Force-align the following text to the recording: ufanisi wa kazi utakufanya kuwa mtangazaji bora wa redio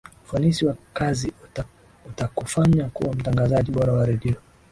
ufanisi 0.25 0.65
wa 0.65 0.75
kazi 0.93 1.33
utakufanya 2.09 2.89
kuwa 2.89 3.13
mtangazaji 3.15 3.71
bora 3.71 3.93
wa 3.93 4.05
redio 4.05 4.35